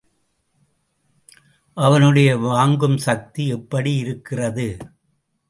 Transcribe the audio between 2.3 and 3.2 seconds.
வாங்கும்